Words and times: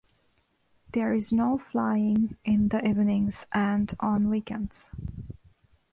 There 0.93 1.13
is 1.13 1.31
no 1.31 1.59
flying 1.59 2.35
in 2.43 2.69
the 2.69 2.83
evenings 2.83 3.45
and 3.53 3.93
on 3.99 4.29
weekends. 4.31 4.89